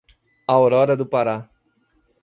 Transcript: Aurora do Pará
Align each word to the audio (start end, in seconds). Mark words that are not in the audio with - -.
Aurora 0.47 0.97
do 0.97 1.05
Pará 1.05 1.47